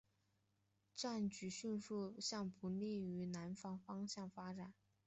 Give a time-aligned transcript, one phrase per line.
[0.95, 4.73] 战局迅速向不利于南方的方向发展。